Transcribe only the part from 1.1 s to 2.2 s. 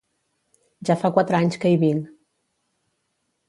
quatre anys que hi vinc.